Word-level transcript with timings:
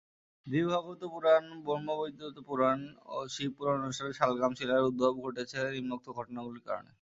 দেবীভাগবত 0.47 1.01
পুরাণ, 1.13 1.43
ব্রহ্মবৈবর্ত 1.65 2.37
পুরাণ 2.47 2.79
ও 3.07 3.17
শিব 3.33 3.51
পুরাণ 3.57 3.77
অনুসারে 3.79 4.11
শালগ্রাম 4.19 4.53
শিলার 4.57 4.87
উদ্ভব 4.89 5.13
ঘটেছে 5.25 5.57
নিম্নোক্ত 5.75 6.07
ঘটনাগুলির 6.17 6.65
কারণে। 6.67 6.89